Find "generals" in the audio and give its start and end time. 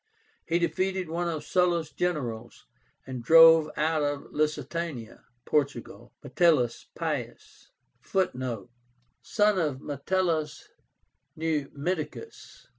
1.91-2.65